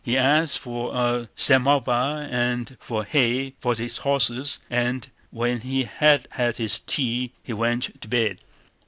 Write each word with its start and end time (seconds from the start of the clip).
He 0.03 0.17
asked 0.17 0.57
for 0.57 0.95
a 0.95 1.29
samovar 1.35 2.23
and 2.23 2.75
for 2.79 3.05
hay 3.05 3.51
for 3.59 3.75
his 3.75 3.97
horses, 3.97 4.59
and 4.67 5.07
when 5.29 5.61
he 5.61 5.83
had 5.83 6.27
had 6.31 6.57
his 6.57 6.79
tea 6.79 7.33
he 7.43 7.53
went 7.53 8.01
to 8.01 8.07
bed. 8.07 8.41